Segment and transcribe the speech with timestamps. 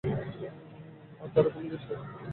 [1.21, 1.97] আর তারা কোন দেশের।